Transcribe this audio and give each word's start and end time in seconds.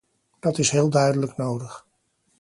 Dat 0.39 0.57
is 0.57 0.69
heel 0.69 0.89
duidelijk 0.89 1.37
nodig. 1.37 1.85